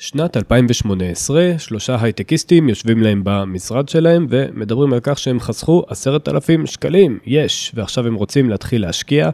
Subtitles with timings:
[0.00, 6.66] שנת 2018, שלושה הייטקיסטים יושבים להם במשרד שלהם ומדברים על כך שהם חסכו עשרת אלפים
[6.66, 9.30] שקלים, יש, ועכשיו הם רוצים להתחיל להשקיע.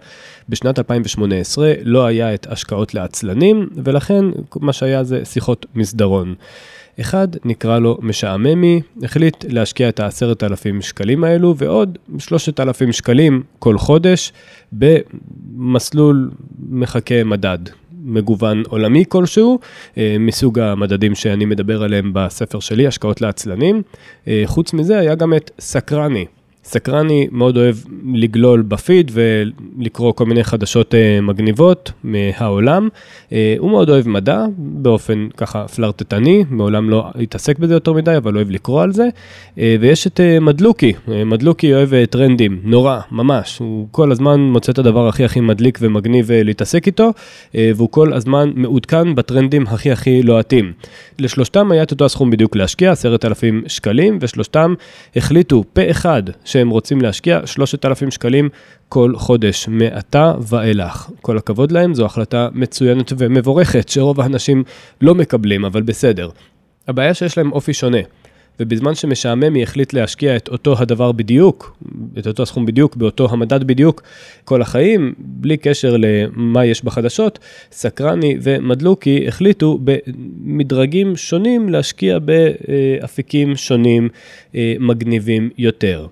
[0.48, 4.24] בשנת 2018 לא היה את השקעות לעצלנים, ולכן
[4.56, 6.34] מה שהיה זה שיחות מסדרון.
[7.00, 13.42] אחד, נקרא לו משעממי, החליט להשקיע את העשרת אלפים שקלים האלו ועוד שלושת אלפים שקלים
[13.58, 14.32] כל חודש
[14.72, 16.30] במסלול
[16.68, 17.58] מחכה מדד.
[18.04, 19.58] מגוון עולמי כלשהו,
[19.98, 23.82] אה, מסוג המדדים שאני מדבר עליהם בספר שלי, השקעות לעצלנים.
[24.28, 26.26] אה, חוץ מזה היה גם את סקרני.
[26.64, 27.76] סקרני מאוד אוהב
[28.14, 32.88] לגלול בפיד ולקרוא כל מיני חדשות אה, מגניבות מהעולם.
[33.32, 38.36] אה, הוא מאוד אוהב מדע באופן ככה פלרטטני, מעולם לא התעסק בזה יותר מדי, אבל
[38.36, 39.08] אוהב לקרוא על זה.
[39.58, 43.58] אה, ויש את מדלוקי, מדלוקי אוהב טרנדים, נורא, ממש.
[43.58, 47.10] הוא כל הזמן מוצא את הדבר הכי הכי מדליק ומגניב להתעסק איתו,
[47.54, 50.72] והוא כל הזמן מעודכן בטרנדים הכי הכי לוהטים.
[51.18, 54.74] לשלושתם היה את אותו הסכום בדיוק להשקיע, עשרת אלפים שקלים, ושלושתם
[55.16, 56.22] החליטו פה אחד.
[56.54, 58.48] שהם רוצים להשקיע 3,000 שקלים
[58.88, 61.10] כל חודש, מעתה ואילך.
[61.20, 64.64] כל הכבוד להם, זו החלטה מצוינת ומבורכת, שרוב האנשים
[65.00, 66.28] לא מקבלים, אבל בסדר.
[66.88, 67.98] הבעיה שיש להם אופי שונה.
[68.60, 71.76] ובזמן שמשעמם היא החליט להשקיע את אותו הדבר בדיוק,
[72.18, 74.02] את אותו הסכום בדיוק, באותו המדד בדיוק,
[74.44, 77.38] כל החיים, בלי קשר למה יש בחדשות,
[77.72, 84.08] סקרני ומדלוקי החליטו במדרגים שונים להשקיע באפיקים שונים
[84.54, 86.06] אה, מגניבים יותר.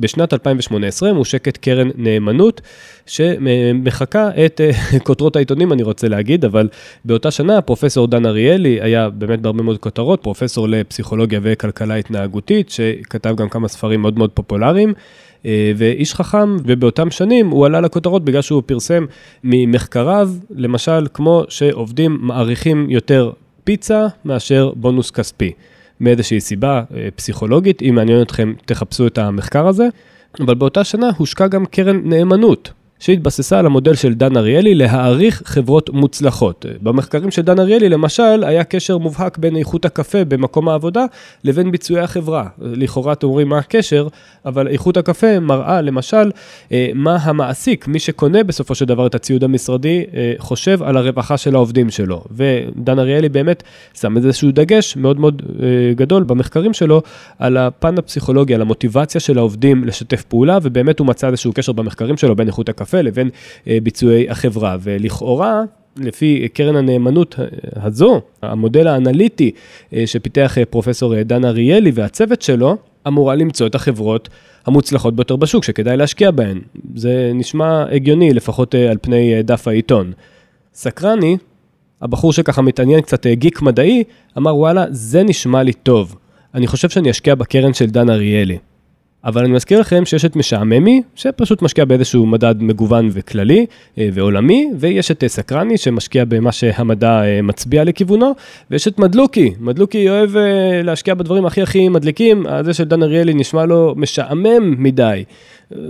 [0.00, 2.60] בשנת 2018 מושקת קרן נאמנות
[3.06, 4.70] שמחקה את אה,
[5.08, 6.68] כותרות העיתונים, אני רוצה להגיד, אבל
[7.04, 13.34] באותה שנה פרופסור דן אריאלי היה באמת בהרבה מאוד כותרות, פרופסור לפסיכולוגיה וכלכלה התנהגותית, שכתב
[13.36, 14.94] גם כמה ספרים מאוד מאוד פופולריים.
[15.46, 19.06] אה, ואיש חכם, ובאותם שנים הוא עלה לכותרות בגלל שהוא פרסם
[19.44, 23.30] ממחקריו, למשל, כמו שעובדים מעריכים יותר
[23.64, 25.52] פיצה מאשר בונוס כספי.
[26.00, 29.88] מאיזושהי סיבה אה, פסיכולוגית, אם מעניין אתכם, תחפשו את המחקר הזה.
[30.40, 35.90] אבל באותה שנה הושקע גם קרן נאמנות, שהתבססה על המודל של דן אריאלי להעריך חברות
[35.90, 36.66] מוצלחות.
[36.82, 41.04] במחקרים של דן אריאלי למשל היה קשר מובהק בין איכות הקפה במקום העבודה
[41.44, 42.46] לבין ביצועי החברה.
[42.58, 44.08] לכאורה אתם אומרים מה הקשר,
[44.46, 46.30] אבל איכות הקפה מראה למשל
[46.72, 51.36] אה, מה המעסיק, מי שקונה בסופו של דבר את הציוד המשרדי, אה, חושב על הרווחה
[51.36, 52.24] של העובדים שלו.
[52.30, 53.62] ודן אריאלי באמת
[54.00, 57.02] שם איזשהו דגש מאוד מאוד אה, גדול במחקרים שלו
[57.38, 62.16] על הפן הפסיכולוגי, על המוטיבציה של העובדים לשתף פעולה, ובאמת הוא מצא איזשהו קשר במחקרים
[62.16, 62.89] שלו בין איכות הקפה.
[62.90, 63.30] הקפה לבין
[63.68, 64.76] אה, ביצועי החברה.
[64.80, 65.62] ולכאורה,
[65.96, 67.34] לפי קרן הנאמנות
[67.76, 69.50] הזו, המודל האנליטי
[69.94, 74.28] אה, שפיתח אה, פרופסור דן אריאלי והצוות שלו, אמורה למצוא את החברות
[74.66, 76.60] המוצלחות ביותר בשוק, שכדאי להשקיע בהן.
[76.94, 80.12] זה נשמע הגיוני, לפחות על פני דף העיתון.
[80.74, 81.36] סקרני,
[82.02, 84.04] הבחור שככה מתעניין קצת גיק מדעי,
[84.38, 86.16] אמר וואלה, זה נשמע לי טוב.
[86.54, 88.58] אני חושב שאני אשקיע בקרן של דן אריאלי.
[89.24, 93.66] אבל אני מזכיר לכם שיש את משעממי, שפשוט משקיע באיזשהו מדד מגוון וכללי
[93.98, 98.32] אה, ועולמי, ויש את אה, סקרני שמשקיע במה שהמדע אה, מצביע לכיוונו,
[98.70, 100.30] ויש את מדלוקי, מדלוקי אוהב
[100.84, 105.24] להשקיע בדברים הכי הכי מדליקים, זה של דן אריאלי נשמע לו משעמם מדי.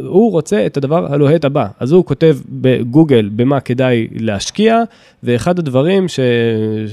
[0.07, 1.67] הוא רוצה את הדבר הלוהט הבא.
[1.81, 4.83] אז הוא כותב בגוגל במה כדאי להשקיע,
[5.23, 6.21] ואחד הדברים ש...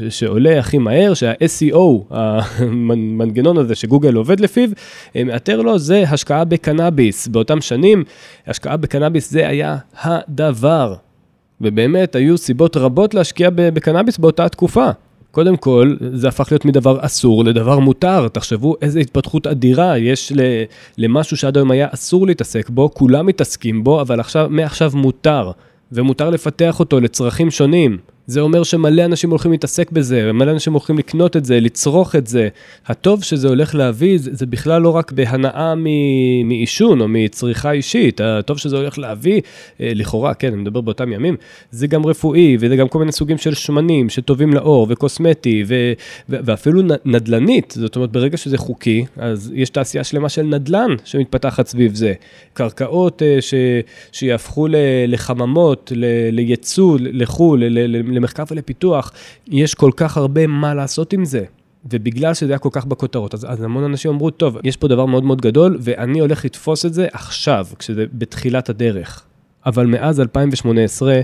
[0.10, 2.14] שעולה הכי מהר, שה-SEO,
[2.60, 4.70] המנגנון הזה שגוגל עובד לפיו,
[5.26, 7.28] מאתר לו, זה השקעה בקנאביס.
[7.28, 8.04] באותם שנים,
[8.48, 10.94] השקעה בקנאביס זה היה הדבר.
[11.62, 14.90] ובאמת, היו סיבות רבות להשקיע בקנאביס באותה תקופה.
[15.38, 18.28] קודם כל, זה הפך להיות מדבר אסור לדבר מותר.
[18.28, 20.34] תחשבו איזה התפתחות אדירה יש
[20.98, 25.52] למשהו שעד היום היה אסור להתעסק בו, כולם מתעסקים בו, אבל עכשיו, מעכשיו מותר.
[25.92, 27.98] ומותר לפתח אותו לצרכים שונים.
[28.28, 32.28] זה אומר שמלא אנשים הולכים להתעסק בזה, מלא אנשים הולכים לקנות את זה, לצרוך את
[32.28, 32.48] זה.
[32.88, 35.74] הטוב שזה הולך להביא, זה, זה בכלל לא רק בהנאה
[36.44, 39.42] מעישון או מצריכה אישית, הטוב שזה הולך להביא,
[39.82, 41.36] אה, לכאורה, כן, אני מדבר באותם ימים,
[41.72, 45.94] זה גם רפואי, וזה גם כל מיני סוגים של שמנים שטובים לאור, וקוסמטי, ו,
[46.30, 51.68] ו, ואפילו נדל"נית, זאת אומרת, ברגע שזה חוקי, אז יש תעשייה שלמה של נדל"ן שמתפתחת
[51.68, 52.14] סביב זה.
[52.54, 53.54] קרקעות אה, ש,
[54.12, 54.68] שיהפכו
[55.08, 55.92] לחממות,
[56.32, 57.64] לייצוא לחו"ל,
[58.18, 59.12] למחקר ולפיתוח,
[59.48, 61.44] יש כל כך הרבה מה לעשות עם זה.
[61.92, 65.06] ובגלל שזה היה כל כך בכותרות, אז, אז המון אנשים אמרו, טוב, יש פה דבר
[65.06, 69.24] מאוד מאוד גדול, ואני הולך לתפוס את זה עכשיו, כשזה בתחילת הדרך.
[69.66, 71.22] אבל מאז 2018,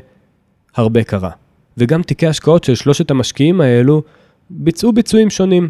[0.76, 1.30] הרבה קרה.
[1.78, 4.04] וגם תיקי השקעות של שלושת המשקיעים האלו
[4.50, 5.70] ביצעו ביצועים שונים.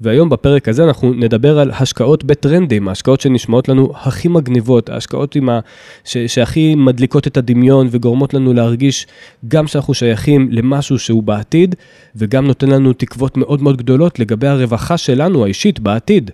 [0.00, 5.58] והיום בפרק הזה אנחנו נדבר על השקעות בטרנדים, ההשקעות שנשמעות לנו הכי מגניבות, ההשקעות ה...
[6.04, 6.18] ש...
[6.18, 9.06] שהכי מדליקות את הדמיון וגורמות לנו להרגיש
[9.48, 11.74] גם שאנחנו שייכים למשהו שהוא בעתיד,
[12.16, 16.30] וגם נותן לנו תקוות מאוד מאוד גדולות לגבי הרווחה שלנו האישית בעתיד.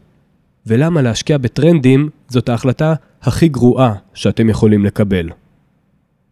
[0.67, 5.31] ולמה להשקיע בטרנדים זאת ההחלטה הכי גרועה שאתם יכולים לקבל.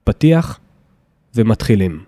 [0.05, 0.59] פתיח
[1.37, 1.99] ומתחילים.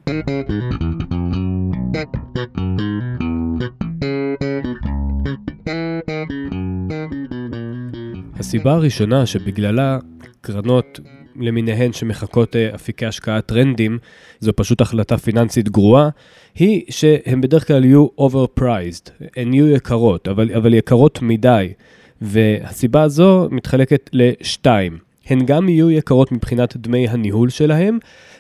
[8.55, 9.99] הסיבה הראשונה שבגללה
[10.41, 11.01] קרנות
[11.41, 13.99] למיניהן שמחכות אה, אפיקי השקעה טרנדים,
[14.41, 16.09] זו פשוט החלטה פיננסית גרועה,
[16.55, 21.73] היא שהן בדרך כלל יהיו overpriced, הן יהיו יקרות, אבל, אבל יקרות מדי.
[22.21, 24.99] והסיבה הזו מתחלקת לשתיים.
[25.27, 27.99] הן גם יהיו יקרות מבחינת דמי הניהול שלהם,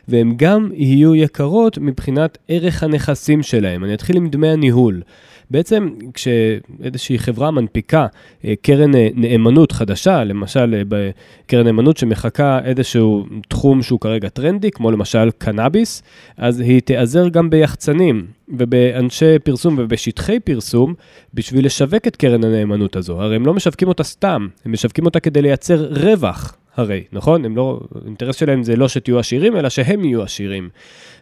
[0.08, 3.84] והן גם יהיו יקרות מבחינת ערך הנכסים שלהם.
[3.84, 5.02] אני אתחיל עם דמי הניהול.
[5.50, 8.06] בעצם כשאיזושהי חברה מנפיקה
[8.44, 14.70] אה, קרן אה, נאמנות חדשה, למשל אה, בקרן נאמנות שמחקה איזשהו תחום שהוא כרגע טרנדי,
[14.70, 16.02] כמו למשל קנאביס,
[16.36, 20.94] אז היא תיעזר גם ביחצנים ובאנשי פרסום ובשטחי פרסום
[21.34, 23.22] בשביל לשווק את קרן הנאמנות הזו.
[23.22, 26.56] הרי הם לא משווקים אותה סתם, הם משווקים אותה כדי לייצר רווח.
[26.76, 27.44] הרי, נכון?
[27.44, 30.68] הם לא, האינטרס שלהם זה לא שתהיו עשירים, אלא שהם יהיו עשירים.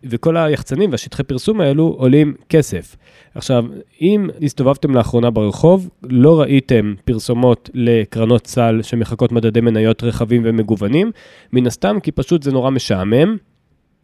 [0.05, 2.97] וכל היחצנים והשטחי פרסום האלו עולים כסף.
[3.35, 3.65] עכשיו,
[4.01, 11.11] אם הסתובבתם לאחרונה ברחוב, לא ראיתם פרסומות לקרנות סל שמחכות מדדי מניות רחבים ומגוונים,
[11.53, 13.37] מן הסתם כי פשוט זה נורא משעמם.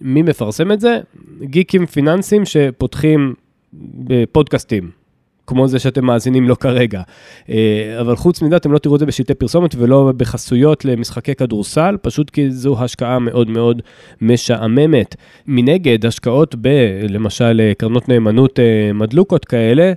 [0.00, 1.00] מי מפרסם את זה?
[1.42, 3.34] גיקים פיננסיים שפותחים
[3.72, 4.90] בפודקאסטים,
[5.48, 7.02] כמו זה שאתם מאזינים לו כרגע.
[7.50, 11.96] אה, אבל חוץ מזה, אתם לא תראו את זה בשלטי פרסומת ולא בחסויות למשחקי כדורסל,
[12.02, 13.82] פשוט כי זו השקעה מאוד מאוד
[14.20, 15.16] משעממת.
[15.46, 16.68] מנגד, השקעות ב,
[17.08, 19.92] למשל, קרנות נאמנות אה, מדלוקות כאלה,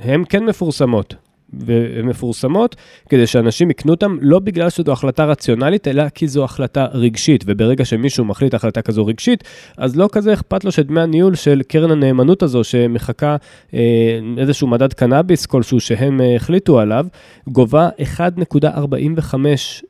[0.00, 1.27] הן כן מפורסמות.
[1.52, 2.76] ומפורסמות,
[3.08, 7.84] כדי שאנשים יקנו אותם לא בגלל שזו החלטה רציונלית, אלא כי זו החלטה רגשית, וברגע
[7.84, 9.44] שמישהו מחליט החלטה כזו רגשית,
[9.76, 13.36] אז לא כזה אכפת לו שדמי הניהול של קרן הנאמנות הזו, שמחכה
[13.74, 17.06] אה, איזשהו מדד קנאביס כלשהו שהם אה, החליטו עליו,
[17.48, 19.34] גובה 1.45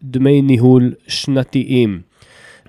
[0.02, 2.07] דמי ניהול שנתיים.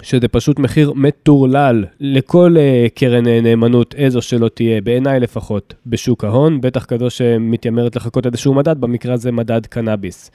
[0.02, 6.24] שזה פשוט מחיר מטורלל לכל uh, קרן uh, נאמנות, איזו שלא תהיה, בעיניי לפחות, בשוק
[6.24, 10.32] ההון, בטח כזו שמתיימרת לחכות איזשהו מדד, במקרה הזה מדד קנאביס.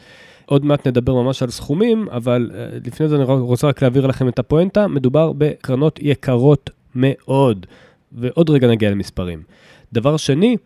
[0.47, 4.29] עוד מעט נדבר ממש על סכומים, אבל uh, לפני זה אני רוצה רק להעביר לכם
[4.29, 7.67] את הפואנטה, מדובר בקרנות יקרות מאוד,
[8.13, 9.43] ועוד רגע נגיע למספרים.
[9.93, 10.57] דבר שני,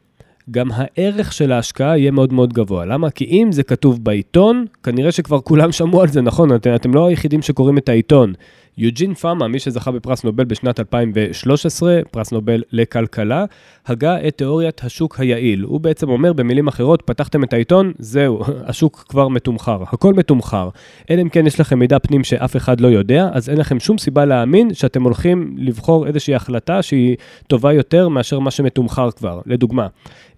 [0.51, 2.85] גם הערך של ההשקעה יהיה מאוד מאוד גבוה.
[2.85, 3.11] למה?
[3.11, 6.55] כי אם זה כתוב בעיתון, כנראה שכבר כולם שמעו על זה, נכון?
[6.55, 8.33] את, אתם לא היחידים שקוראים את העיתון.
[8.79, 13.45] יוג'ין פאמה, מי שזכה בפרס נובל בשנת 2013, פרס נובל לכלכלה,
[13.87, 15.63] הגה את תיאוריית השוק היעיל.
[15.63, 18.41] הוא בעצם אומר, במילים אחרות, פתחתם את העיתון, זהו,
[18.71, 20.69] השוק כבר מתומחר, הכל מתומחר.
[21.11, 23.99] אלא אם כן יש לכם מידע פנים שאף אחד לא יודע, אז אין לכם שום
[23.99, 27.17] סיבה להאמין שאתם הולכים לבחור איזושהי החלטה שהיא
[27.47, 29.41] טובה יותר מאשר מה שמתומחר כבר.
[29.47, 29.87] לדוגמה,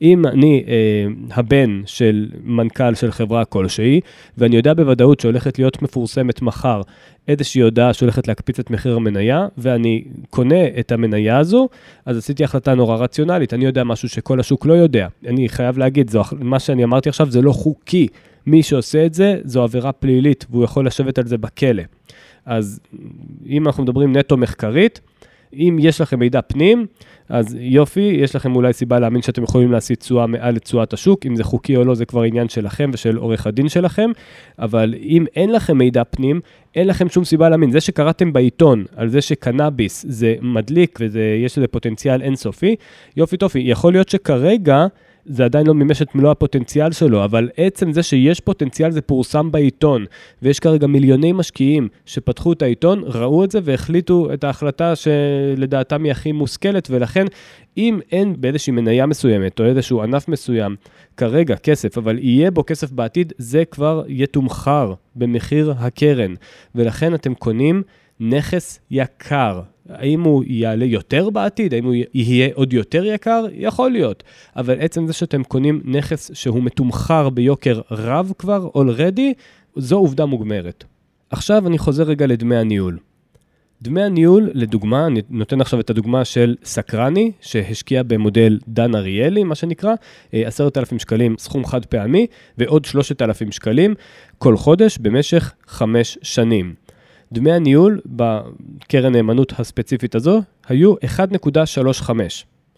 [0.02, 0.74] אם אני אה,
[1.36, 4.00] הבן של מנכ"ל של חברה כלשהי,
[4.38, 6.80] ואני יודע בוודאות שהולכת להיות מפורסמת מחר
[7.30, 11.68] איזושהי הודעה שהולכת להקפיץ את מחיר המניה, ואני קונה את המניה הזו,
[12.06, 13.54] אז עשיתי החלטה נורא רציונלית.
[13.54, 15.08] אני יודע משהו שכל השוק לא יודע.
[15.26, 18.06] אני חייב להגיד, זו, מה שאני אמרתי עכשיו זה לא חוקי.
[18.46, 21.82] מי שעושה את זה, זו עבירה פלילית, והוא יכול לשבת על זה בכלא.
[22.46, 22.80] אז
[23.46, 25.00] אם אנחנו מדברים נטו מחקרית,
[25.54, 26.86] אם יש לכם מידע פנים,
[27.30, 31.36] אז יופי, יש לכם אולי סיבה להאמין שאתם יכולים להשיא תשואה מעל לתשואת השוק, אם
[31.36, 34.10] זה חוקי או לא, זה כבר עניין שלכם ושל עורך הדין שלכם,
[34.58, 36.40] אבל אם אין לכם מידע פנים,
[36.74, 37.70] אין לכם שום סיבה להאמין.
[37.70, 42.76] זה שקראתם בעיתון על זה שקנאביס זה מדליק ויש לזה פוטנציאל אינסופי,
[43.16, 44.86] יופי טופי, יכול להיות שכרגע...
[45.24, 49.50] זה עדיין לא מימש את מלוא הפוטנציאל שלו, אבל עצם זה שיש פוטנציאל זה פורסם
[49.50, 50.04] בעיתון,
[50.42, 56.12] ויש כרגע מיליוני משקיעים שפתחו את העיתון, ראו את זה והחליטו את ההחלטה שלדעתם היא
[56.12, 57.24] הכי מושכלת, ולכן
[57.76, 60.76] אם אין באיזושהי מניה מסוימת או איזשהו ענף מסוים
[61.16, 66.34] כרגע כסף, אבל יהיה בו כסף בעתיד, זה כבר יתומחר במחיר הקרן,
[66.74, 67.82] ולכן אתם קונים
[68.20, 69.60] נכס יקר.
[69.88, 71.74] האם הוא יעלה יותר בעתיד?
[71.74, 73.44] האם הוא יהיה עוד יותר יקר?
[73.52, 74.22] יכול להיות.
[74.56, 79.34] אבל עצם זה שאתם קונים נכס שהוא מתומחר ביוקר רב כבר, already,
[79.76, 80.84] זו עובדה מוגמרת.
[81.30, 82.98] עכשיו אני חוזר רגע לדמי הניהול.
[83.82, 89.54] דמי הניהול, לדוגמה, אני נותן עכשיו את הדוגמה של סקרני, שהשקיע במודל דן אריאלי, מה
[89.54, 89.94] שנקרא,
[90.34, 92.26] אה, עשרת אלפים שקלים סכום חד פעמי,
[92.58, 93.94] ועוד שלושת אלפים שקלים
[94.38, 96.74] כל חודש במשך חמש שנים.
[97.32, 102.10] דמי הניהול בקרן נאמנות הספציפית הזו היו 1.35,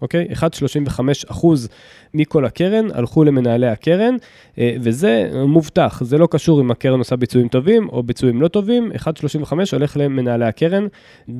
[0.03, 0.29] אוקיי?
[0.33, 1.69] 1.35 אחוז
[2.15, 4.17] מכל הקרן הלכו למנהלי הקרן,
[4.59, 8.93] אה, וזה מובטח, זה לא קשור אם הקרן עושה ביצועים טובים או ביצועים לא טובים,
[8.97, 10.87] 1.35 הולך למנהלי הקרן,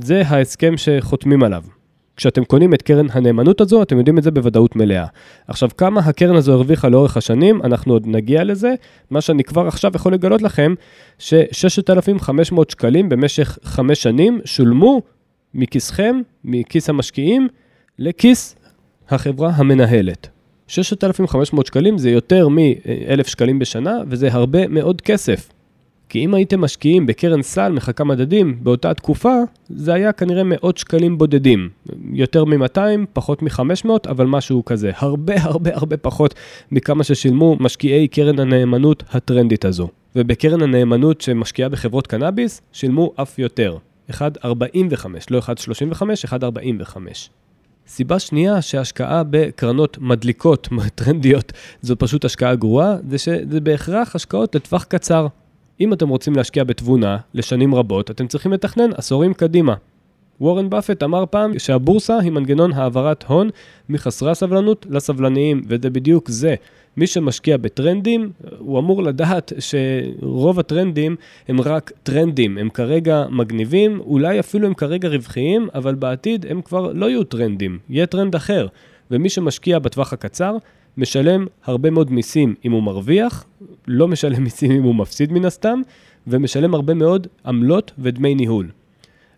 [0.01, 1.63] זה ההסכם שחותמים עליו.
[2.17, 5.07] כשאתם קונים את קרן הנאמנות הזו, אתם יודעים את זה בוודאות מלאה.
[5.49, 8.75] עכשיו, כמה הקרן הזו הרוויחה לאורך השנים, אנחנו עוד נגיע לזה.
[9.11, 10.75] מה שאני כבר עכשיו יכול לגלות לכם,
[11.19, 15.03] ש-6,500 שקלים במשך חמש שנים שולמו
[15.55, 17.49] מכיסכם, מכיס המשקיעים,
[17.99, 18.57] לכיס
[19.09, 20.29] החברה המנהלת.
[20.67, 25.49] 6,500 שקלים זה יותר מ-1,000 שקלים בשנה, וזה הרבה מאוד כסף.
[26.13, 29.35] כי אם הייתם משקיעים בקרן סל מחכה מדדים באותה תקופה,
[29.69, 31.69] זה היה כנראה מאות שקלים בודדים.
[32.13, 32.79] יותר מ-200,
[33.13, 34.91] פחות מ-500, אבל משהו כזה.
[34.97, 36.35] הרבה הרבה הרבה פחות
[36.73, 39.89] מכמה ששילמו משקיעי קרן הנאמנות הטרנדית הזו.
[40.17, 43.77] ובקרן הנאמנות שמשקיעה בחברות קנאביס, שילמו אף יותר.
[44.11, 44.15] 1.45,
[45.31, 45.45] לא 1.35,
[46.27, 46.97] 1.45.
[47.87, 51.53] סיבה שנייה שהשקעה בקרנות מדליקות, טרנדיות,
[51.83, 55.27] זו פשוט השקעה גרועה, זה שזה בהכרח השקעות לטווח קצר.
[55.81, 59.75] אם אתם רוצים להשקיע בתבונה לשנים רבות, אתם צריכים לתכנן עשורים קדימה.
[60.41, 63.51] וורן באפט אמר פעם שהבורסה היא מנגנון העברת הון
[63.89, 66.55] מחסרי הסבלנות לסבלניים, וזה בדיוק זה.
[66.97, 71.17] מי שמשקיע בטרנדים, הוא אמור לדעת שרוב הטרנדים
[71.49, 76.93] הם רק טרנדים, הם כרגע מגניבים, אולי אפילו הם כרגע רווחיים, אבל בעתיד הם כבר
[76.93, 78.67] לא יהיו טרנדים, יהיה טרנד אחר.
[79.11, 80.57] ומי שמשקיע בטווח הקצר,
[80.97, 83.45] משלם הרבה מאוד מיסים אם הוא מרוויח,
[83.89, 85.81] לא משלם מיסים אם הוא מפסיד מן הסתם,
[86.27, 88.71] ומשלם הרבה מאוד עמלות ודמי ניהול.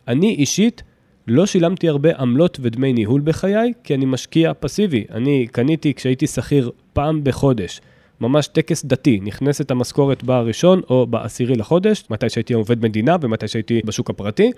[0.08, 0.82] אני אישית
[1.28, 5.04] לא שילמתי הרבה עמלות ודמי ניהול בחיי, כי אני משקיע פסיבי.
[5.11, 7.80] אני קניתי כשהייתי שכיר פעם בחודש,
[8.20, 13.80] ממש טקס דתי, נכנסת המשכורת בראשון או בעשירי לחודש, מתי שהייתי עובד מדינה ומתי שהייתי
[13.84, 14.50] בשוק הפרטי,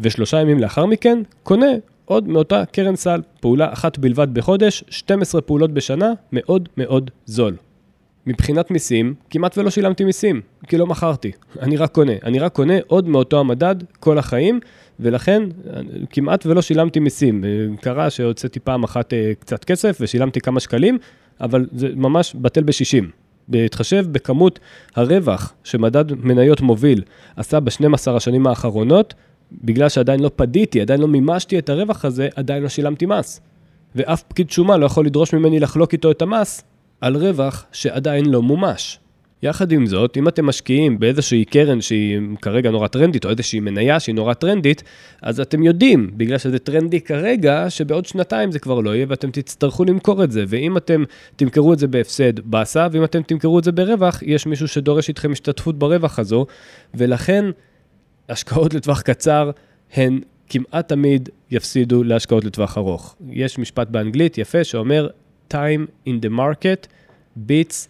[0.00, 1.66] ושלושה ימים לאחר מכן, קונה
[2.06, 7.56] עוד מאותה קרן סל, פעולה אחת בלבד בחודש, 12 פעולות בשנה, מאוד מאוד זול.
[8.26, 11.32] מבחינת מיסים, כמעט ולא שילמתי מיסים, כי לא מכרתי.
[11.60, 12.12] אני רק קונה.
[12.24, 14.60] אני רק קונה עוד מאותו המדד כל החיים,
[15.00, 15.42] ולכן
[16.10, 17.44] כמעט ולא שילמתי מיסים.
[17.80, 20.98] קרה שהוצאתי פעם אחת אה, קצת כסף ושילמתי כמה שקלים,
[21.40, 23.04] אבל זה ממש בטל ב-60.
[23.48, 24.58] בהתחשב בכמות
[24.96, 27.02] הרווח שמדד מניות מוביל
[27.36, 29.14] עשה ב-12 השנים האחרונות,
[29.52, 33.40] בגלל שעדיין לא פדיתי, עדיין לא מימשתי את הרווח הזה, עדיין לא שילמתי מס.
[33.94, 36.64] ואף פקיד שומה לא יכול לדרוש ממני לחלוק איתו את המס
[37.00, 38.98] על רווח שעדיין לא מומש.
[39.42, 44.00] יחד עם זאת, אם אתם משקיעים באיזושהי קרן שהיא כרגע נורא טרנדית, או איזושהי מניה
[44.00, 44.82] שהיא נורא טרנדית,
[45.22, 49.84] אז אתם יודעים, בגלל שזה טרנדי כרגע, שבעוד שנתיים זה כבר לא יהיה, ואתם תצטרכו
[49.84, 50.44] למכור את זה.
[50.48, 51.04] ואם אתם
[51.36, 55.32] תמכרו את זה בהפסד, באסה, ואם אתם תמכרו את זה ברווח, יש מישהו שדורש איתכם
[55.32, 56.46] השתתפות ברווח הזו,
[56.94, 57.44] ולכן
[58.28, 59.50] השקעות לטווח קצר
[59.92, 63.16] הן כמעט תמיד יפסידו להשקעות לטווח ארוך.
[63.30, 65.08] יש משפט באנגלית יפה שאומר,
[65.52, 66.86] time in the market
[67.48, 67.88] beats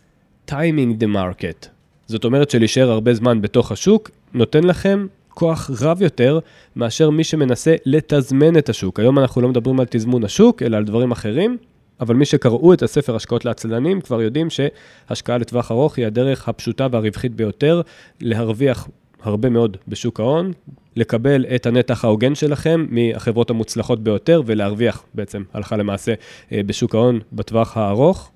[0.51, 1.67] timing the market.
[2.07, 6.39] זאת אומרת שלהישאר הרבה זמן בתוך השוק נותן לכם כוח רב יותר
[6.77, 9.01] מאשר מי שמנסה לתזמן את השוק.
[9.01, 11.57] היום אנחנו לא מדברים על תזמון השוק, אלא על דברים אחרים,
[12.01, 16.87] אבל מי שקראו את הספר השקעות לעצלנים כבר יודעים שהשקעה לטווח ארוך היא הדרך הפשוטה
[16.91, 17.81] והרווחית ביותר
[18.21, 18.89] להרוויח
[19.27, 20.53] הרבה מאוד בשוק ההון,
[20.97, 26.15] לקבל את הנתח ההוגן שלכם מהחברות המוצלחות ביותר ולהרוויח בעצם הלכה למעשה
[26.53, 28.31] אה, בשוק ההון בטווח הארוך.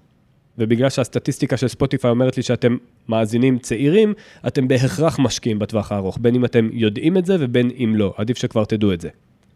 [0.59, 2.77] ובגלל שהסטטיסטיקה של ספוטיפיי אומרת לי שאתם
[3.09, 4.15] מאזינים צעירים,
[4.47, 8.39] אתם בהכרח משקיעים בטווח הארוך, בין אם אתם יודעים את זה ובין אם לא, עדיף
[8.39, 9.09] שכבר תדעו את זה.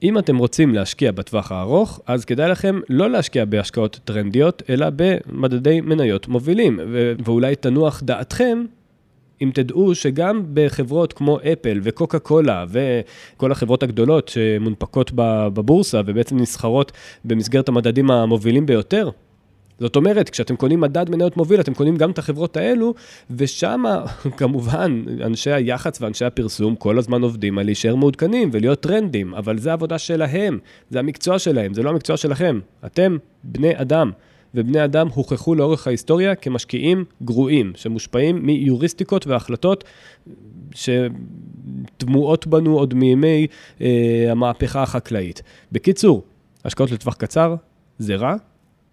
[0.02, 5.80] אם אתם רוצים להשקיע בטווח הארוך, אז כדאי לכם לא להשקיע בהשקעות טרנדיות, אלא במדדי
[5.80, 8.64] מניות מובילים, ו- ואולי תנוח דעתכם
[9.42, 16.92] אם תדעו שגם בחברות כמו אפל וקוקה קולה וכל החברות הגדולות שמונפקות בבורסה ובעצם נסחרות
[17.24, 19.10] במסגרת המדדים המובילים ביותר,
[19.80, 22.94] זאת אומרת, כשאתם קונים מדד מניות מוביל, אתם קונים גם את החברות האלו,
[23.30, 23.84] ושם,
[24.38, 29.70] כמובן, אנשי היח"צ ואנשי הפרסום כל הזמן עובדים על להישאר מעודכנים ולהיות טרנדים, אבל זה
[29.70, 30.58] העבודה שלהם,
[30.90, 32.60] זה המקצוע שלהם, זה לא המקצוע שלכם.
[32.86, 34.10] אתם בני אדם.
[34.54, 39.84] ובני אדם הוכחו לאורך ההיסטוריה כמשקיעים גרועים, שמושפעים מיוריסטיקות והחלטות
[40.74, 43.46] שטמועות בנו עוד מימי
[43.80, 45.42] אה, המהפכה החקלאית.
[45.72, 46.22] בקיצור,
[46.64, 47.54] השקעות לטווח קצר
[47.98, 48.34] זה רע,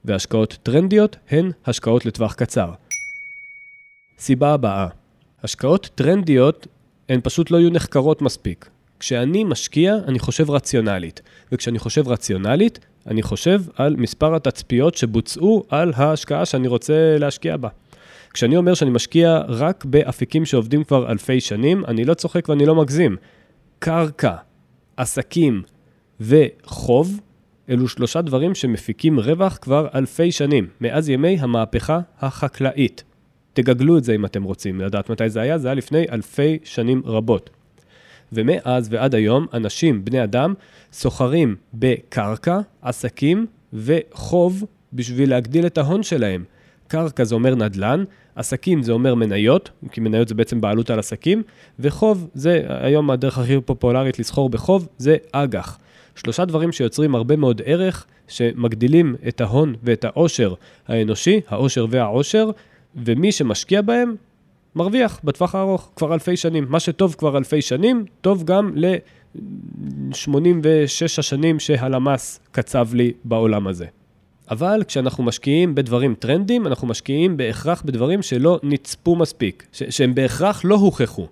[0.06, 2.72] והשקעות טרנדיות הן השקעות לטווח קצר.
[4.20, 4.88] סיבה הבאה,
[5.44, 6.68] השקעות טרנדיות
[7.10, 8.70] הן פשוט לא יהיו נחקרות מספיק.
[9.01, 15.93] כשאני משקיע, אני חושב רציונלית, וכשאני חושב רציונלית, אני חושב על מספר התצפיות שבוצעו על
[15.96, 17.70] ההשקעה שאני רוצה להשקיע בה.
[18.34, 22.75] כשאני אומר שאני משקיע רק באפיקים שעובדים כבר אלפי שנים, אני לא צוחק ואני לא
[22.75, 23.17] מגזים.
[23.79, 24.36] קרקע,
[24.98, 25.63] עסקים
[26.20, 27.20] וחוב
[27.70, 33.03] אלו שלושה דברים שמפיקים רווח כבר אלפי שנים, מאז ימי המהפכה החקלאית.
[33.53, 37.01] תגגלו את זה אם אתם רוצים לדעת מתי זה היה, זה היה לפני אלפי שנים
[37.05, 37.50] רבות.
[38.32, 40.54] ומאז ועד היום, אנשים, בני אדם,
[40.94, 46.44] סוחרים בקרקע, עסקים וחוב בשביל להגדיל את ההון שלהם.
[46.88, 48.04] קרקע זה אומר נדל"ן,
[48.36, 51.44] עסקים זה אומר מניות, כי מניות זה בעצם בעלות על עסקים,
[51.80, 55.78] וחוב זה היום הדרך הכי פופולרית לסחור בחוב, זה אג"ח.
[56.16, 60.54] שלושה דברים שיוצרים הרבה מאוד ערך, שמגדילים את ההון ואת העושר
[60.88, 62.50] האנושי, העושר והעושר,
[62.96, 64.16] ומי שמשקיע בהם,
[64.75, 66.66] מרוויח בטווח הארוך כבר אלפי שנים.
[66.70, 70.25] מה שטוב כבר אלפי שנים, טוב גם ל-86
[71.18, 73.86] השנים שהלמ"ס קצב לי בעולם הזה.
[74.51, 80.62] אבל כשאנחנו משקיעים בדברים טרנדים, אנחנו משקיעים בהכרח בדברים שלא נצפו מספיק, ש- שהם בהכרח
[80.66, 81.28] לא הוכחו.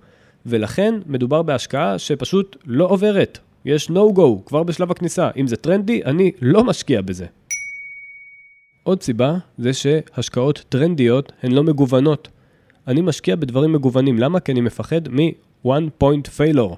[0.46, 3.40] ולכן מדובר בהשקעה שפשוט לא עוברת.
[3.66, 5.30] יש no-go כבר בשלב הכניסה.
[5.38, 7.26] אם זה טרנדי, אני לא משקיע בזה.
[8.84, 12.28] עוד סיבה זה שהשקעות טרנדיות הן לא מגוונות.
[12.90, 14.20] אני משקיע בדברים מגוונים.
[14.20, 14.40] למה?
[14.40, 16.76] כי אני מפחד מ-one point failure,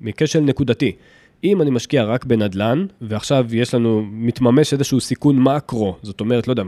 [0.00, 0.92] מכשל נקודתי.
[1.44, 6.52] אם אני משקיע רק בנדל"ן, ועכשיו יש לנו, מתממש איזשהו סיכון מקרו, זאת אומרת, לא
[6.52, 6.62] יודע,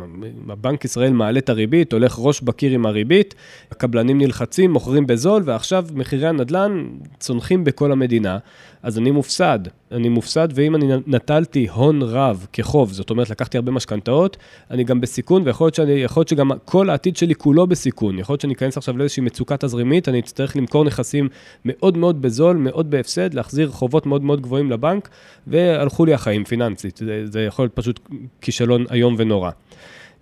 [0.48, 3.34] הבנק ישראל מעלה את הריבית, הולך ראש בקיר עם הריבית,
[3.70, 8.38] הקבלנים נלחצים, מוכרים בזול, ועכשיו מחירי הנדל"ן צונחים בכל המדינה,
[8.82, 9.58] אז אני מופסד.
[9.92, 14.36] אני מופסד, ואם אני נטלתי הון רב כחוב, זאת אומרת, לקחתי הרבה משכנתאות,
[14.70, 18.18] אני גם בסיכון, ויכול להיות, שאני, להיות שגם כל העתיד שלי כולו בסיכון.
[18.18, 21.28] יכול להיות שאני אכנס עכשיו לאיזושהי מצוקה תזרימית, אני אצטרך למכור נכסים
[21.64, 25.08] מאוד מאוד בזול, מאוד בהפסד, להחזיר חובות מאוד מאוד גבוהים לבנק,
[25.46, 26.96] והלכו לי החיים פיננסית.
[26.96, 28.00] זה, זה יכול להיות פשוט
[28.40, 29.50] כישלון איום ונורא.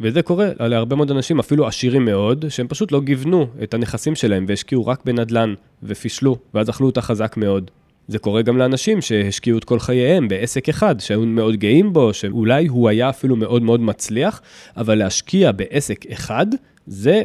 [0.01, 4.45] וזה קורה להרבה מאוד אנשים, אפילו עשירים מאוד, שהם פשוט לא גיוונו את הנכסים שלהם
[4.49, 7.71] והשקיעו רק בנדל"ן ופישלו, ואז אכלו אותה חזק מאוד.
[8.09, 12.67] זה קורה גם לאנשים שהשקיעו את כל חייהם בעסק אחד, שהיו מאוד גאים בו, שאולי
[12.67, 14.43] הוא היה אפילו מאוד מאוד מצליח,
[14.77, 16.47] אבל להשקיע בעסק אחד,
[16.87, 17.25] זה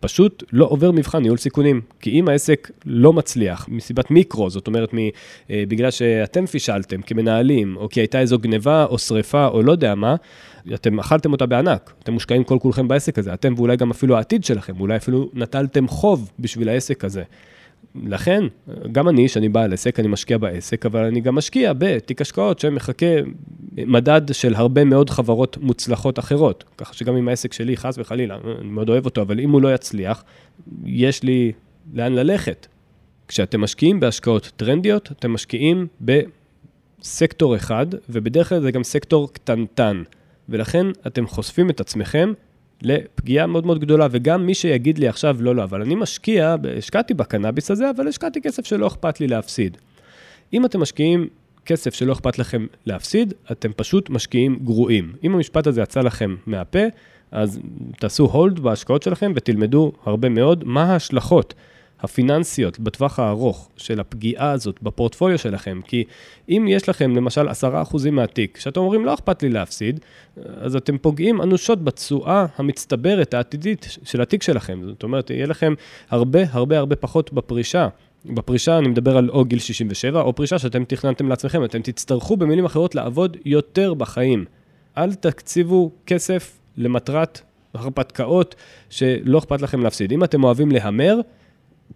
[0.00, 1.80] פשוט לא עובר מבחן ניהול סיכונים.
[2.00, 4.98] כי אם העסק לא מצליח, מסיבת מיקרו, זאת אומרת, מ,
[5.50, 9.94] אה, בגלל שאתם פישלתם כמנהלים, או כי הייתה איזו גניבה או שריפה או לא יודע
[9.94, 10.14] מה,
[10.74, 14.44] אתם אכלתם אותה בענק, אתם מושקעים כל כולכם בעסק הזה, אתם ואולי גם אפילו העתיד
[14.44, 17.22] שלכם, אולי אפילו נטלתם חוב בשביל העסק הזה.
[18.02, 18.44] לכן,
[18.92, 23.06] גם אני, שאני בעל עסק, אני משקיע בעסק, אבל אני גם משקיע בתיק השקעות שמחכה
[23.72, 26.64] מדד של הרבה מאוד חברות מוצלחות אחרות.
[26.78, 29.74] ככה שגם אם העסק שלי, חס וחלילה, אני מאוד אוהב אותו, אבל אם הוא לא
[29.74, 30.24] יצליח,
[30.84, 31.52] יש לי
[31.94, 32.66] לאן ללכת.
[33.28, 40.02] כשאתם משקיעים בהשקעות טרנדיות, אתם משקיעים בסקטור אחד, ובדרך כלל זה גם סקטור קטנטן.
[40.48, 42.32] ולכן אתם חושפים את עצמכם
[42.84, 47.14] לפגיעה מאוד מאוד גדולה, וגם מי שיגיד לי עכשיו, לא, לא, אבל אני משקיע, השקעתי
[47.14, 49.76] בקנאביס הזה, אבל השקעתי כסף שלא אכפת לי להפסיד.
[50.52, 51.28] אם אתם משקיעים
[51.66, 55.12] כסף שלא אכפת לכם להפסיד, אתם פשוט משקיעים גרועים.
[55.24, 56.84] אם המשפט הזה יצא לכם מהפה,
[57.30, 57.60] אז
[57.98, 61.54] תעשו הולד בהשקעות שלכם ותלמדו הרבה מאוד מה ההשלכות
[62.04, 66.04] הפיננסיות בטווח הארוך של הפגיעה הזאת בפורטפוליו שלכם, כי
[66.48, 67.52] אם יש לכם למשל 10%
[68.10, 70.00] מהתיק, שאתם אומרים לא אכפת לי להפסיד,
[70.56, 74.80] אז אתם פוגעים אנושות בתשואה המצטברת העתידית של התיק שלכם.
[74.84, 75.74] זאת אומרת, יהיה לכם
[76.10, 77.88] הרבה הרבה הרבה פחות בפרישה.
[78.26, 82.64] בפרישה אני מדבר על או גיל 67, או פרישה שאתם תכננתם לעצמכם, אתם תצטרכו במילים
[82.64, 84.44] אחרות לעבוד יותר בחיים.
[84.98, 87.40] אל תקציבו כסף למטרת
[87.74, 88.54] הרפתקאות
[88.90, 90.12] שלא אכפת לכם להפסיד.
[90.12, 91.20] אם אתם אוהבים להמר,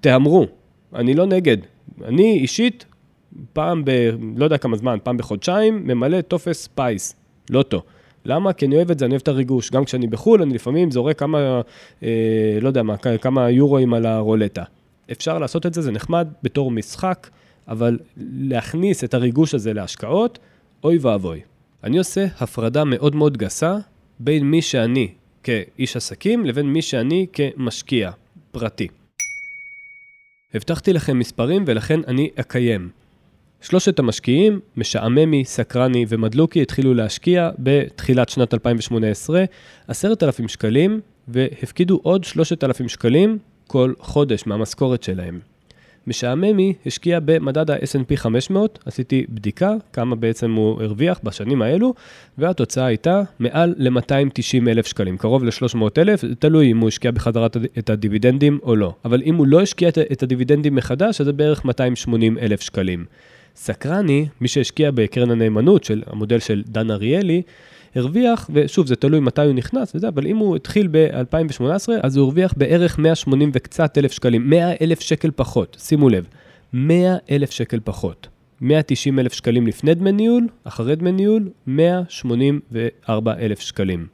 [0.00, 0.46] תהמרו,
[0.94, 1.56] אני לא נגד.
[2.04, 2.84] אני אישית,
[3.52, 3.90] פעם ב...
[4.36, 7.14] לא יודע כמה זמן, פעם בחודשיים, ממלא טופס פיס,
[7.50, 7.82] לוטו.
[8.24, 8.52] למה?
[8.52, 9.70] כי אני אוהב את זה, אני אוהב את הריגוש.
[9.70, 11.60] גם כשאני בחו"ל, אני לפעמים זורק כמה,
[12.02, 14.62] אה, לא יודע מה, כמה יורואים על הרולטה.
[15.12, 17.28] אפשר לעשות את זה, זה נחמד בתור משחק,
[17.68, 20.38] אבל להכניס את הריגוש הזה להשקעות,
[20.84, 21.40] אוי ואבוי.
[21.84, 23.76] אני עושה הפרדה מאוד מאוד גסה
[24.20, 25.08] בין מי שאני
[25.42, 28.10] כאיש עסקים לבין מי שאני כמשקיע
[28.50, 28.88] פרטי.
[30.54, 32.88] הבטחתי לכם מספרים ולכן אני אקיים.
[33.60, 39.44] שלושת המשקיעים, משעממי, סקרני ומדלוקי, התחילו להשקיע בתחילת שנת 2018
[39.88, 45.40] 10,000 שקלים והפקידו עוד 3,000 שקלים כל חודש מהמשכורת שלהם.
[46.08, 51.94] משעממי השקיע במדד ה-S&P 500, עשיתי בדיקה כמה בעצם הוא הרוויח בשנים האלו,
[52.38, 57.46] והתוצאה הייתה מעל ל-290 אלף שקלים, קרוב ל-300 אלף, תלוי אם הוא השקיע בחזרה
[57.78, 58.94] את הדיבידנדים או לא.
[59.04, 63.04] אבל אם הוא לא השקיע את הדיבידנדים מחדש, אז זה בערך 280 אלף שקלים.
[63.56, 67.42] סקרני, מי שהשקיע בקרן הנאמנות של המודל של דן אריאלי,
[67.98, 72.24] הרוויח, ושוב, זה תלוי מתי הוא נכנס וזה, אבל אם הוא התחיל ב-2018, אז הוא
[72.24, 76.26] הרוויח בערך 180 וקצת אלף שקלים, 100 אלף שקל פחות, שימו לב,
[76.72, 78.28] 100 אלף שקל פחות.
[78.60, 84.06] 190 אלף שקלים לפני דמי ניהול, אחרי דמי ניהול, 184 אלף שקלים.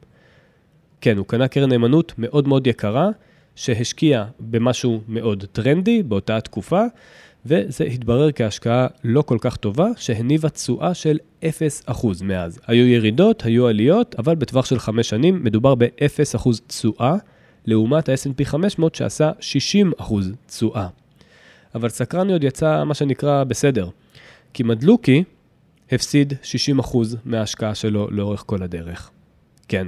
[1.01, 3.09] כן, הוא קנה קרן נאמנות מאוד מאוד יקרה,
[3.55, 6.83] שהשקיע במשהו מאוד טרנדי באותה תקופה,
[7.45, 11.45] וזה התברר כהשקעה לא כל כך טובה, שהניבה תשואה של 0%
[12.23, 12.59] מאז.
[12.67, 17.15] היו ירידות, היו עליות, אבל בטווח של 5 שנים מדובר ב-0% תשואה,
[17.65, 19.31] לעומת ה-S&P 500 שעשה
[19.99, 20.13] 60%
[20.47, 20.87] תשואה.
[21.75, 23.89] אבל סקרני עוד יצא מה שנקרא בסדר,
[24.53, 25.23] כי מדלוקי
[25.91, 26.33] הפסיד
[26.79, 29.11] 60% מההשקעה שלו לאורך כל הדרך.
[29.67, 29.87] כן,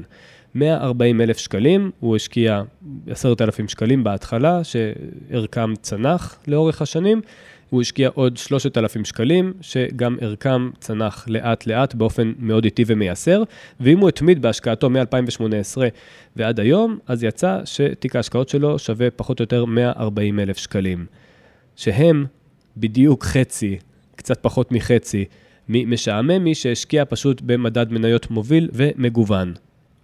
[0.57, 2.61] 140 אלף שקלים, הוא השקיע
[3.09, 7.21] 10,000 שקלים בהתחלה, שערכם צנח לאורך השנים,
[7.69, 13.43] הוא השקיע עוד 3,000 שקלים, שגם ערכם צנח לאט-לאט באופן מאוד איטי ומייסר,
[13.79, 15.77] ואם הוא התמיד בהשקעתו מ-2018
[16.35, 21.05] ועד היום, אז יצא שתיק ההשקעות שלו שווה פחות או יותר 140 אלף שקלים,
[21.75, 22.25] שהם
[22.77, 23.77] בדיוק חצי,
[24.15, 25.25] קצת פחות מחצי,
[25.69, 29.53] משעמם מי שהשקיע פשוט במדד מניות מוביל ומגוון.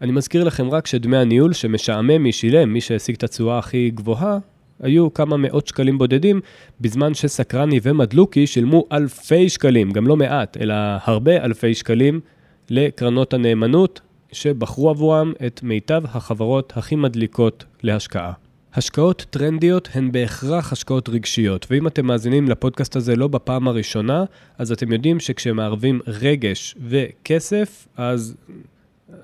[0.03, 4.37] אני מזכיר לכם רק שדמי הניהול שמשעמם מי שילם, מי שהשיג את התשואה הכי גבוהה,
[4.79, 6.41] היו כמה מאות שקלים בודדים,
[6.81, 12.19] בזמן שסקרני ומדלוקי שילמו אלפי שקלים, גם לא מעט, אלא הרבה אלפי שקלים,
[12.69, 18.33] לקרנות הנאמנות, שבחרו עבורם את מיטב החברות הכי מדליקות להשקעה.
[18.75, 24.23] השקעות טרנדיות הן בהכרח השקעות רגשיות, ואם אתם מאזינים לפודקאסט הזה לא בפעם הראשונה,
[24.57, 28.35] אז אתם יודעים שכשמערבים רגש וכסף, אז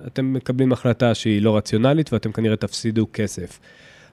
[0.08, 3.60] אתם מקבלים החלטה שהיא לא רציונלית ואתם כנראה תפסידו כסף.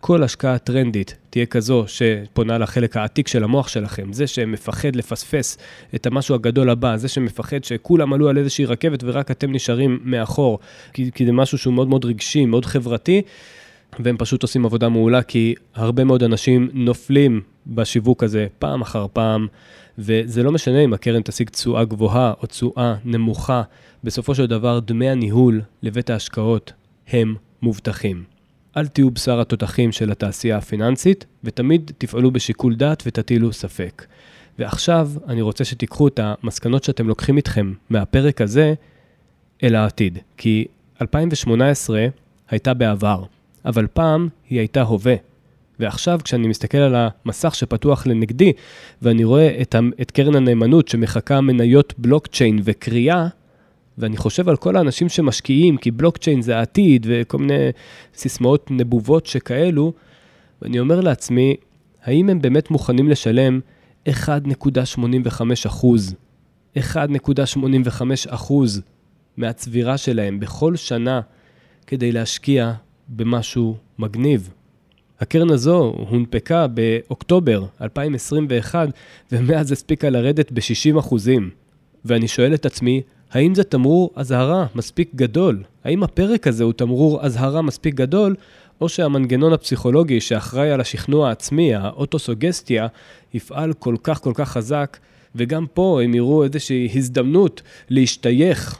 [0.00, 5.58] כל השקעה טרנדית תהיה כזו שפונה לחלק העתיק של המוח שלכם, זה שמפחד לפספס
[5.94, 10.58] את המשהו הגדול הבא, זה שמפחד שכולם עלו על איזושהי רכבת ורק אתם נשארים מאחור,
[10.92, 13.22] כי, כי זה משהו שהוא מאוד מאוד רגשי, מאוד חברתי,
[13.98, 19.46] והם פשוט עושים עבודה מעולה, כי הרבה מאוד אנשים נופלים בשיווק הזה פעם אחר פעם,
[19.98, 23.62] וזה לא משנה אם הקרן תשיג תשואה גבוהה או תשואה נמוכה,
[24.04, 26.72] בסופו של דבר דמי הניהול לבית ההשקעות
[27.08, 28.24] הם מובטחים.
[28.76, 34.06] אל תהיו בשר התותחים של התעשייה הפיננסית, ותמיד תפעלו בשיקול דעת ותטילו ספק.
[34.58, 38.74] ועכשיו אני רוצה שתיקחו את המסקנות שאתם לוקחים איתכם מהפרק הזה
[39.62, 40.18] אל העתיד.
[40.36, 40.66] כי
[41.02, 42.06] 2018
[42.50, 43.24] הייתה בעבר,
[43.64, 45.14] אבל פעם היא הייתה הווה.
[45.80, 48.52] ועכשיו כשאני מסתכל על המסך שפתוח לנגדי,
[49.02, 53.26] ואני רואה את, את קרן הנאמנות שמחכה מניות בלוקצ'יין וקריאה,
[53.98, 57.68] ואני חושב על כל האנשים שמשקיעים, כי בלוקצ'יין זה העתיד, וכל מיני
[58.14, 59.92] סיסמאות נבובות שכאלו,
[60.62, 61.56] ואני אומר לעצמי,
[62.02, 63.60] האם הם באמת מוכנים לשלם
[64.08, 64.10] 1.85
[65.66, 66.14] אחוז,
[66.78, 66.80] 1.85
[68.28, 68.82] אחוז
[69.36, 71.20] מהצבירה שלהם בכל שנה
[71.86, 72.72] כדי להשקיע
[73.08, 74.50] במשהו מגניב?
[75.20, 78.88] הקרן הזו הונפקה באוקטובר 2021,
[79.32, 81.50] ומאז הספיקה לרדת ב-60 אחוזים.
[82.04, 83.02] ואני שואל את עצמי,
[83.32, 85.62] האם זה תמרור אזהרה מספיק גדול?
[85.84, 88.34] האם הפרק הזה הוא תמרור אזהרה מספיק גדול,
[88.80, 92.86] או שהמנגנון הפסיכולוגי שאחראי על השכנוע העצמי, האוטוסוגסטיה,
[93.34, 94.98] יפעל כל כך כל כך חזק,
[95.34, 98.78] וגם פה הם יראו איזושהי הזדמנות להשתייך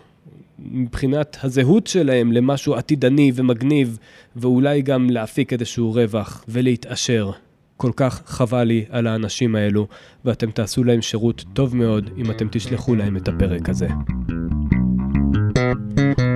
[0.58, 3.98] מבחינת הזהות שלהם למשהו עתידני ומגניב,
[4.36, 7.30] ואולי גם להפיק איזשהו רווח ולהתעשר.
[7.76, 9.86] כל כך חבל לי על האנשים האלו,
[10.24, 13.88] ואתם תעשו להם שירות טוב מאוד אם אתם תשלחו להם את הפרק הזה.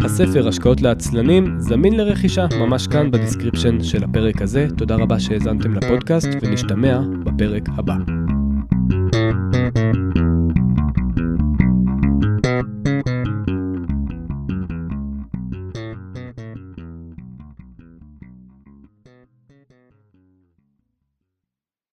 [0.04, 4.66] הספר השקעות לעצלנים זמין לרכישה ממש כאן ב description של הפרק הזה.
[4.76, 7.96] תודה רבה שהאזנתם לפודקאסט ונשתמע בפרק הבא.